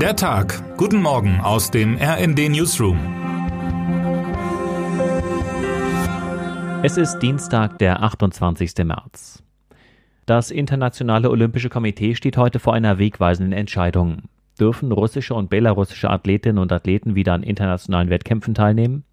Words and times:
Der 0.00 0.14
Tag. 0.14 0.76
Guten 0.76 1.00
Morgen 1.00 1.40
aus 1.40 1.70
dem 1.70 1.96
RND 1.96 2.50
Newsroom. 2.50 2.98
Es 6.82 6.98
ist 6.98 7.18
Dienstag, 7.20 7.78
der 7.78 8.02
28. 8.02 8.84
März. 8.84 9.42
Das 10.26 10.50
Internationale 10.50 11.30
Olympische 11.30 11.70
Komitee 11.70 12.14
steht 12.14 12.36
heute 12.36 12.58
vor 12.58 12.74
einer 12.74 12.98
wegweisenden 12.98 13.54
Entscheidung. 13.54 14.24
Dürfen 14.60 14.92
russische 14.92 15.32
und 15.32 15.48
belarussische 15.48 16.10
Athletinnen 16.10 16.58
und 16.58 16.72
Athleten 16.72 17.14
wieder 17.14 17.32
an 17.32 17.42
internationalen 17.42 18.10
Wettkämpfen 18.10 18.52
teilnehmen? 18.52 19.04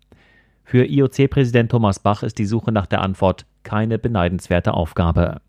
Für 0.65 0.86
IOC-Präsident 0.86 1.71
Thomas 1.71 2.00
Bach 2.00 2.23
ist 2.23 2.38
die 2.39 2.45
Suche 2.45 2.73
nach 2.73 2.88
der 2.88 3.02
Antwort 3.02 3.45
keine 3.63 4.00
beneidenswerte 4.00 4.73
Aufgabe. 4.73 5.39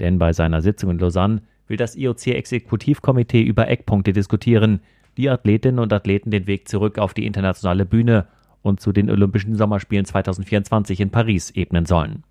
Denn 0.00 0.18
bei 0.18 0.34
seiner 0.34 0.60
Sitzung 0.60 0.90
in 0.90 0.98
Lausanne 0.98 1.40
will 1.68 1.76
das 1.76 1.96
IOC-Exekutivkomitee 1.96 3.42
über 3.42 3.68
Eckpunkte 3.68 4.12
diskutieren, 4.12 4.80
wie 5.14 5.30
Athletinnen 5.30 5.80
und 5.80 5.92
Athleten 5.92 6.30
den 6.30 6.46
Weg 6.46 6.68
zurück 6.68 6.98
auf 6.98 7.14
die 7.14 7.26
internationale 7.26 7.86
Bühne 7.86 8.26
und 8.62 8.80
zu 8.80 8.92
den 8.92 9.10
Olympischen 9.10 9.56
Sommerspielen 9.56 10.04
2024 10.04 11.00
in 11.00 11.10
Paris 11.10 11.50
ebnen 11.50 11.86
sollen. 11.86 12.24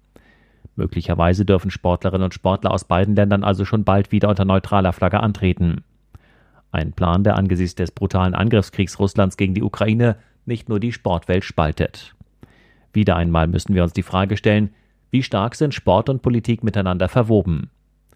Möglicherweise 0.76 1.46
dürfen 1.46 1.72
Sportlerinnen 1.72 2.26
und 2.26 2.34
Sportler 2.34 2.72
aus 2.72 2.84
beiden 2.84 3.16
Ländern 3.16 3.44
also 3.44 3.66
schon 3.66 3.84
bald 3.84 4.12
wieder 4.12 4.30
unter 4.30 4.46
neutraler 4.46 4.94
Flagge 4.94 5.22
antreten. 5.22 5.84
Ein 6.72 6.92
Plan, 6.92 7.24
der 7.24 7.38
angesichts 7.38 7.76
des 7.76 7.92
brutalen 7.92 8.36
Angriffskriegs 8.36 9.00
Russlands 9.00 9.38
gegen 9.38 9.54
die 9.54 9.64
Ukraine 9.64 10.18
nicht 10.46 10.68
nur 10.68 10.80
die 10.80 10.92
Sportwelt 10.92 11.46
spaltet. 11.46 12.14
Wieder 12.92 13.16
einmal 13.16 13.48
müssen 13.48 13.74
wir 13.74 13.84
uns 13.84 13.94
die 13.94 14.04
Frage 14.04 14.38
stellen, 14.38 14.70
wie 15.12 15.24
stark 15.24 15.56
sind 15.56 15.74
Sport 15.74 16.10
und 16.10 16.22
Politik 16.22 16.64
miteinander 16.64 17.08
verwoben? 17.08 17.70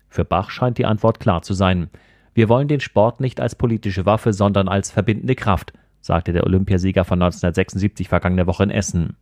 Für 0.09 0.25
Bach 0.25 0.49
scheint 0.49 0.77
die 0.77 0.85
Antwort 0.85 1.19
klar 1.19 1.41
zu 1.41 1.53
sein. 1.53 1.89
Wir 2.33 2.49
wollen 2.49 2.67
den 2.67 2.79
Sport 2.79 3.19
nicht 3.19 3.39
als 3.39 3.55
politische 3.55 4.05
Waffe, 4.05 4.33
sondern 4.33 4.67
als 4.67 4.91
verbindende 4.91 5.35
Kraft, 5.35 5.73
sagte 6.01 6.33
der 6.33 6.45
Olympiasieger 6.45 7.05
von 7.05 7.21
1976 7.21 8.07
vergangene 8.09 8.47
Woche 8.47 8.63
in 8.63 8.71
Essen. 8.71 9.15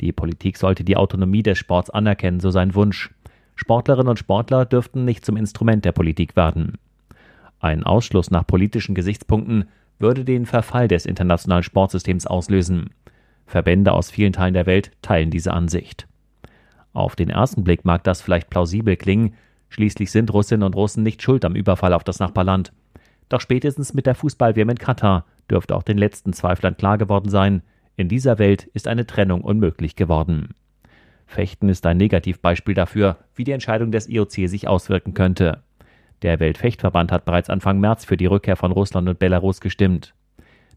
Die 0.00 0.12
Politik 0.12 0.56
sollte 0.56 0.84
die 0.84 0.96
Autonomie 0.96 1.42
des 1.42 1.58
Sports 1.58 1.90
anerkennen, 1.90 2.40
so 2.40 2.50
sein 2.50 2.74
Wunsch. 2.74 3.10
Sportlerinnen 3.56 4.08
und 4.08 4.18
Sportler 4.18 4.64
dürften 4.64 5.04
nicht 5.04 5.24
zum 5.24 5.36
Instrument 5.36 5.84
der 5.84 5.92
Politik 5.92 6.36
werden. 6.36 6.78
Ein 7.60 7.84
Ausschluss 7.84 8.30
nach 8.30 8.46
politischen 8.46 8.94
Gesichtspunkten 8.94 9.68
würde 9.98 10.24
den 10.24 10.44
Verfall 10.44 10.88
des 10.88 11.06
internationalen 11.06 11.62
Sportsystems 11.62 12.26
auslösen. 12.26 12.90
Verbände 13.46 13.92
aus 13.92 14.10
vielen 14.10 14.32
Teilen 14.32 14.54
der 14.54 14.66
Welt 14.66 14.90
teilen 15.02 15.30
diese 15.30 15.52
Ansicht. 15.52 16.06
Auf 16.92 17.16
den 17.16 17.30
ersten 17.30 17.64
Blick 17.64 17.84
mag 17.84 18.04
das 18.04 18.20
vielleicht 18.20 18.50
plausibel 18.50 18.96
klingen, 18.96 19.34
Schließlich 19.74 20.12
sind 20.12 20.32
Russinnen 20.32 20.62
und 20.62 20.76
Russen 20.76 21.02
nicht 21.02 21.20
schuld 21.20 21.44
am 21.44 21.56
Überfall 21.56 21.94
auf 21.94 22.04
das 22.04 22.20
Nachbarland. 22.20 22.72
Doch 23.28 23.40
spätestens 23.40 23.92
mit 23.92 24.06
der 24.06 24.14
Fußball-WM 24.14 24.70
in 24.70 24.78
Katar 24.78 25.24
dürfte 25.50 25.74
auch 25.74 25.82
den 25.82 25.98
letzten 25.98 26.32
Zweiflern 26.32 26.76
klar 26.76 26.96
geworden 26.96 27.28
sein, 27.28 27.60
in 27.96 28.08
dieser 28.08 28.38
Welt 28.38 28.70
ist 28.72 28.86
eine 28.86 29.04
Trennung 29.04 29.40
unmöglich 29.40 29.96
geworden. 29.96 30.54
Fechten 31.26 31.68
ist 31.68 31.84
ein 31.86 31.96
Negativbeispiel 31.96 32.76
dafür, 32.76 33.16
wie 33.34 33.42
die 33.42 33.50
Entscheidung 33.50 33.90
des 33.90 34.08
IOC 34.08 34.48
sich 34.48 34.68
auswirken 34.68 35.12
könnte. 35.12 35.64
Der 36.22 36.38
Weltfechtverband 36.38 37.10
hat 37.10 37.24
bereits 37.24 37.50
Anfang 37.50 37.80
März 37.80 38.04
für 38.04 38.16
die 38.16 38.26
Rückkehr 38.26 38.54
von 38.54 38.70
Russland 38.70 39.08
und 39.08 39.18
Belarus 39.18 39.60
gestimmt. 39.60 40.14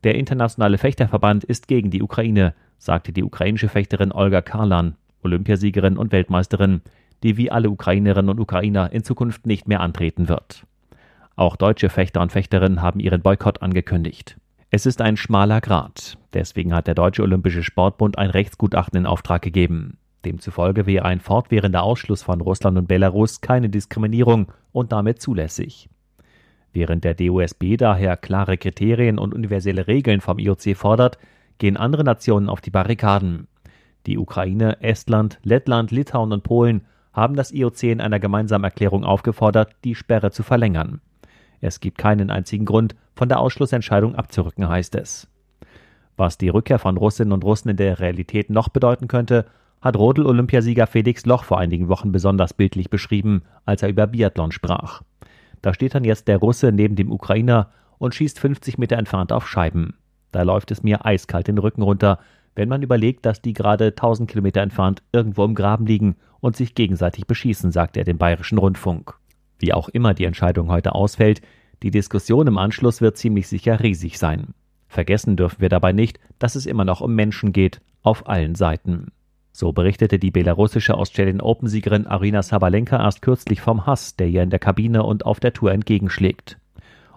Der 0.04 0.16
internationale 0.16 0.80
Fechterverband 0.80 1.44
ist 1.44 1.68
gegen 1.68 1.92
die 1.92 2.02
Ukraine, 2.02 2.56
sagte 2.80 3.14
die 3.14 3.24
ukrainische 3.24 3.70
Fechterin 3.70 4.12
Olga 4.12 4.42
Karlan, 4.42 4.96
Olympiasiegerin 5.22 5.98
und 5.98 6.12
Weltmeisterin, 6.12 6.82
die 7.24 7.38
wie 7.38 7.52
alle 7.52 7.70
Ukrainerinnen 7.70 8.30
und 8.30 8.40
Ukrainer 8.40 8.92
in 8.92 9.04
Zukunft 9.04 9.46
nicht 9.46 9.68
mehr 9.68 9.82
antreten 9.82 10.30
wird. 10.30 10.66
Auch 11.36 11.56
deutsche 11.56 11.90
Fechter 11.90 12.22
und 12.22 12.32
Fechterinnen 12.32 12.82
haben 12.82 13.00
ihren 13.00 13.22
Boykott 13.22 13.62
angekündigt. 13.62 14.38
Es 14.70 14.86
ist 14.86 15.02
ein 15.02 15.18
schmaler 15.18 15.62
Grat. 15.62 16.18
Deswegen 16.34 16.74
hat 16.74 16.88
der 16.88 16.96
Deutsche 16.96 17.24
Olympische 17.24 17.64
Sportbund 17.64 18.18
ein 18.18 18.30
Rechtsgutachten 18.30 19.00
in 19.00 19.06
Auftrag 19.06 19.42
gegeben. 19.42 19.98
Demzufolge 20.26 20.86
wäre 20.86 21.06
ein 21.06 21.22
fortwährender 21.22 21.84
Ausschluss 21.84 22.24
von 22.24 22.42
Russland 22.42 22.78
und 22.78 22.88
Belarus 22.88 23.40
keine 23.40 23.70
Diskriminierung 23.70 24.52
und 24.72 24.92
damit 24.92 25.22
zulässig. 25.22 25.90
Während 26.74 27.06
der 27.06 27.14
DOSB 27.14 27.78
daher 27.78 28.18
klare 28.18 28.58
Kriterien 28.58 29.20
und 29.20 29.34
universelle 29.34 29.88
Regeln 29.88 30.22
vom 30.22 30.38
IOC 30.38 30.76
fordert, 30.76 31.18
gehen 31.60 31.78
andere 31.78 32.04
Nationen 32.04 32.50
auf 32.50 32.62
die 32.62 32.72
Barrikaden. 32.72 33.48
Die 34.06 34.18
Ukraine, 34.18 34.82
Estland, 34.82 35.40
Lettland, 35.44 35.92
Litauen 35.92 36.34
und 36.34 36.44
Polen 36.44 36.82
haben 37.18 37.36
das 37.36 37.52
IOC 37.52 37.84
in 37.84 38.00
einer 38.00 38.20
gemeinsamen 38.20 38.64
Erklärung 38.64 39.04
aufgefordert, 39.04 39.76
die 39.84 39.96
Sperre 39.96 40.30
zu 40.30 40.44
verlängern. 40.44 41.02
Es 41.60 41.80
gibt 41.80 41.98
keinen 41.98 42.30
einzigen 42.30 42.66
Grund, 42.66 42.96
von 43.16 43.28
der 43.28 43.40
Ausschlussentscheidung 43.40 44.14
abzurücken, 44.14 44.70
heißt 44.70 44.94
es. 44.94 45.28
Was 46.16 46.38
die 46.38 46.50
Rückkehr 46.50 46.78
von 46.78 46.96
Russinnen 46.96 47.34
und 47.34 47.44
Russen 47.44 47.70
in 47.70 47.78
der 47.78 48.00
Realität 48.00 48.52
noch 48.52 48.70
bedeuten 48.70 49.08
könnte, 49.08 49.46
hat 49.82 49.98
Rodel-Olympiasieger 49.98 50.86
Felix 50.86 51.26
Loch 51.26 51.44
vor 51.44 51.58
einigen 51.58 51.90
Wochen 51.90 52.12
besonders 52.12 52.54
bildlich 52.54 52.92
beschrieben, 52.92 53.42
als 53.66 53.82
er 53.82 53.90
über 53.90 54.06
Biathlon 54.06 54.52
sprach. 54.52 55.02
Da 55.64 55.74
steht 55.74 55.96
dann 55.96 56.04
jetzt 56.04 56.28
der 56.28 56.38
Russe 56.38 56.72
neben 56.72 56.96
dem 56.96 57.12
Ukrainer 57.12 57.72
und 57.98 58.14
schießt 58.14 58.40
50 58.40 58.78
Meter 58.78 58.98
entfernt 58.98 59.32
auf 59.32 59.48
Scheiben. 59.48 59.96
Da 60.32 60.44
läuft 60.44 60.70
es 60.70 60.84
mir 60.84 61.04
eiskalt 61.04 61.48
den 61.48 61.58
Rücken 61.58 61.82
runter, 61.82 62.20
wenn 62.58 62.70
man 62.70 62.82
überlegt, 62.82 63.26
dass 63.28 63.42
die 63.42 63.54
gerade 63.54 63.90
1000 63.90 64.30
Kilometer 64.30 64.62
entfernt 64.62 65.04
irgendwo 65.14 65.46
im 65.46 65.54
Graben 65.54 65.86
liegen 65.86 66.16
und 66.40 66.56
sich 66.56 66.74
gegenseitig 66.74 67.28
beschießen, 67.28 67.72
sagte 67.72 68.00
er 68.00 68.04
dem 68.04 68.18
Bayerischen 68.18 68.58
Rundfunk. 68.58 69.14
Wie 69.60 69.74
auch 69.74 69.90
immer 69.90 70.16
die 70.16 70.26
Entscheidung 70.26 70.70
heute 70.70 70.96
ausfällt, 70.96 71.42
die 71.84 71.92
Diskussion 71.92 72.48
im 72.48 72.58
Anschluss 72.58 73.00
wird 73.00 73.16
ziemlich 73.16 73.48
sicher 73.48 73.80
riesig 73.80 74.18
sein. 74.18 74.56
Vergessen 74.88 75.36
dürfen 75.36 75.62
wir 75.62 75.70
dabei 75.70 75.92
nicht, 75.92 76.20
dass 76.40 76.56
es 76.56 76.66
immer 76.66 76.84
noch 76.84 77.00
um 77.02 77.14
Menschen 77.14 77.54
geht, 77.54 77.80
auf 78.02 78.28
allen 78.28 78.56
Seiten. 78.56 79.12
So 79.52 79.72
berichtete 79.72 80.18
die 80.18 80.32
belarussische 80.32 80.96
Australian 80.96 81.42
Open-Siegerin 81.42 82.08
Arina 82.08 82.42
Sabalenka 82.42 82.98
erst 82.98 83.22
kürzlich 83.22 83.62
vom 83.62 83.86
Hass, 83.86 84.16
der 84.16 84.30
ihr 84.30 84.42
in 84.42 84.50
der 84.50 84.60
Kabine 84.60 85.04
und 85.04 85.28
auf 85.28 85.40
der 85.40 85.54
Tour 85.54 85.72
entgegenschlägt. 85.72 86.58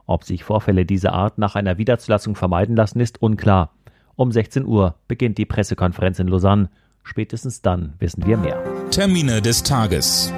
Ob 0.05 0.25
sich 0.25 0.45
Vorfälle 0.45 0.85
dieser 0.85 1.15
Art 1.15 1.39
nach 1.39 1.55
einer 1.55 1.79
Wiederzulassung 1.79 2.35
vermeiden 2.35 2.77
lassen, 2.77 3.01
ist 3.01 3.23
unklar. 3.23 3.73
Um 4.21 4.33
16 4.33 4.67
Uhr 4.67 4.97
beginnt 5.09 5.39
die 5.39 5.47
Pressekonferenz 5.47 6.19
in 6.19 6.29
Lausanne. 6.29 6.69
Spätestens 7.05 7.63
dann 7.63 7.95
wissen 8.01 8.27
wir 8.27 8.37
mehr. 8.37 8.63
Termine 8.91 9.41
des 9.41 9.63
Tages. 9.63 10.31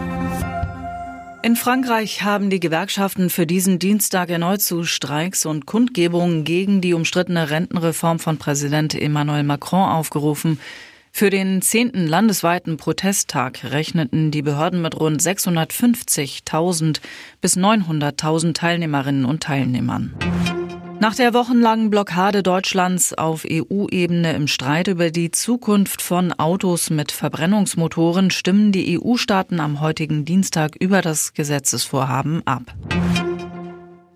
In 1.42 1.56
Frankreich 1.56 2.22
haben 2.22 2.48
die 2.48 2.60
Gewerkschaften 2.60 3.28
für 3.28 3.44
diesen 3.44 3.80
Dienstag 3.80 4.30
erneut 4.30 4.62
zu 4.62 4.84
Streiks 4.84 5.46
und 5.46 5.66
Kundgebungen 5.66 6.44
gegen 6.44 6.80
die 6.80 6.94
umstrittene 6.94 7.50
Rentenreform 7.50 8.20
von 8.20 8.38
Präsident 8.38 8.94
Emmanuel 8.94 9.42
Macron 9.42 9.88
aufgerufen. 9.88 10.60
Für 11.10 11.30
den 11.30 11.60
zehnten 11.60 12.06
landesweiten 12.06 12.76
Protesttag 12.76 13.64
rechneten 13.64 14.30
die 14.30 14.42
Behörden 14.42 14.80
mit 14.80 15.00
rund 15.00 15.20
650.000 15.20 17.00
bis 17.40 17.56
900.000 17.56 18.54
Teilnehmerinnen 18.54 19.24
und 19.24 19.42
Teilnehmern. 19.42 20.14
Nach 21.02 21.16
der 21.16 21.34
wochenlangen 21.34 21.90
Blockade 21.90 22.44
Deutschlands 22.44 23.12
auf 23.12 23.44
EU-Ebene 23.44 24.34
im 24.34 24.46
Streit 24.46 24.86
über 24.86 25.10
die 25.10 25.32
Zukunft 25.32 26.00
von 26.00 26.32
Autos 26.32 26.90
mit 26.90 27.10
Verbrennungsmotoren 27.10 28.30
stimmen 28.30 28.70
die 28.70 29.00
EU-Staaten 29.00 29.58
am 29.58 29.80
heutigen 29.80 30.24
Dienstag 30.24 30.76
über 30.78 31.02
das 31.02 31.34
Gesetzesvorhaben 31.34 32.46
ab. 32.46 32.72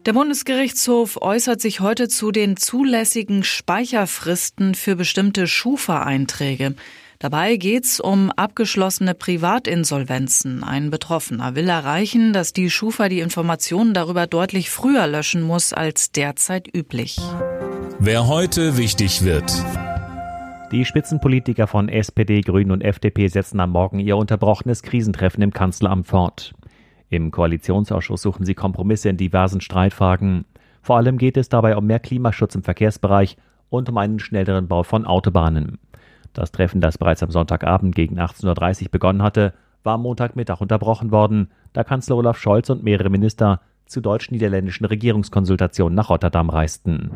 Der 0.06 0.12
Bundesgerichtshof 0.12 1.20
äußert 1.20 1.60
sich 1.60 1.80
heute 1.80 2.06
zu 2.06 2.30
den 2.30 2.56
zulässigen 2.56 3.42
Speicherfristen 3.42 4.76
für 4.76 4.94
bestimmte 4.94 5.48
Schufa-Einträge. 5.48 6.76
Dabei 7.18 7.56
geht's 7.56 7.98
um 7.98 8.30
abgeschlossene 8.30 9.14
Privatinsolvenzen. 9.14 10.62
Ein 10.62 10.90
Betroffener 10.90 11.54
will 11.54 11.68
erreichen, 11.68 12.34
dass 12.34 12.52
die 12.52 12.68
Schufa 12.68 13.08
die 13.08 13.20
Informationen 13.20 13.94
darüber 13.94 14.26
deutlich 14.26 14.68
früher 14.68 15.06
löschen 15.06 15.40
muss 15.42 15.72
als 15.72 16.12
derzeit 16.12 16.68
üblich. 16.74 17.18
Wer 17.98 18.26
heute 18.28 18.76
wichtig 18.76 19.24
wird. 19.24 19.50
Die 20.72 20.84
Spitzenpolitiker 20.84 21.66
von 21.66 21.88
SPD, 21.88 22.42
Grünen 22.42 22.72
und 22.72 22.82
FDP 22.82 23.28
setzen 23.28 23.60
am 23.60 23.70
Morgen 23.70 23.98
ihr 23.98 24.16
unterbrochenes 24.18 24.82
Krisentreffen 24.82 25.42
im 25.42 25.52
Kanzleramt 25.52 26.08
fort. 26.08 26.54
Im 27.08 27.30
Koalitionsausschuss 27.30 28.20
suchen 28.20 28.44
sie 28.44 28.54
Kompromisse 28.54 29.08
in 29.08 29.16
diversen 29.16 29.62
Streitfragen. 29.62 30.44
Vor 30.82 30.96
allem 30.96 31.16
geht 31.16 31.36
es 31.36 31.48
dabei 31.48 31.76
um 31.76 31.86
mehr 31.86 32.00
Klimaschutz 32.00 32.54
im 32.56 32.62
Verkehrsbereich 32.62 33.36
und 33.70 33.88
um 33.88 33.96
einen 33.96 34.18
schnelleren 34.18 34.68
Bau 34.68 34.82
von 34.82 35.06
Autobahnen. 35.06 35.78
Das 36.36 36.52
Treffen, 36.52 36.82
das 36.82 36.98
bereits 36.98 37.22
am 37.22 37.30
Sonntagabend 37.30 37.94
gegen 37.94 38.20
18.30 38.20 38.82
Uhr 38.82 38.88
begonnen 38.90 39.22
hatte, 39.22 39.54
war 39.84 39.94
am 39.94 40.02
Montagmittag 40.02 40.60
unterbrochen 40.60 41.10
worden, 41.10 41.50
da 41.72 41.82
Kanzler 41.82 42.16
Olaf 42.16 42.36
Scholz 42.36 42.68
und 42.68 42.84
mehrere 42.84 43.08
Minister 43.08 43.62
zu 43.86 44.02
deutsch-niederländischen 44.02 44.84
Regierungskonsultationen 44.84 45.94
nach 45.94 46.10
Rotterdam 46.10 46.50
reisten. 46.50 47.10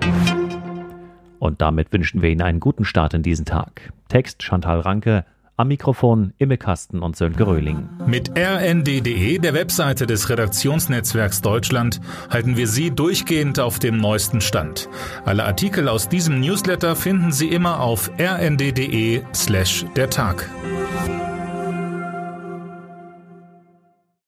Und 1.39 1.61
damit 1.61 1.93
wünschen 1.93 2.23
wir 2.23 2.31
Ihnen 2.31 2.41
einen 2.41 2.61
guten 2.61 2.87
Start 2.87 3.13
in 3.13 3.23
diesen 3.23 3.45
Tag. 3.45 3.93
Text 4.09 4.43
Chantal 4.43 4.81
Ranke, 4.81 5.27
Am 5.61 5.69
Mikrofon 5.69 6.33
Imme 6.39 6.57
Kasten 6.57 7.03
und 7.03 7.17
Sönke 7.17 7.47
Röhling. 7.47 7.87
Mit 8.07 8.31
rnd.de, 8.35 9.37
der 9.37 9.53
Webseite 9.53 10.07
des 10.07 10.31
Redaktionsnetzwerks 10.31 11.43
Deutschland, 11.43 12.01
halten 12.31 12.57
wir 12.57 12.67
Sie 12.67 12.91
durchgehend 12.91 13.61
auf 13.61 13.79
dem 13.79 13.99
neuesten 13.99 14.41
Stand. 14.41 14.89
Alle 15.27 15.45
Artikel 15.45 15.91
aus 15.91 16.09
diesem 16.09 16.41
Newsletter 16.41 16.97
finden 16.97 17.31
Sie 17.31 17.49
immer 17.49 17.81
auf 17.81 18.11
rnd.de 18.19 19.21
slash 19.35 19.85
der 19.97 20.09
Tag. 20.09 20.49